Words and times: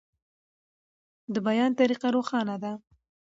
د 1.33 1.35
بیان 1.47 1.71
طریقه 1.79 2.07
روښانه 2.15 2.55
ده. 2.63 2.73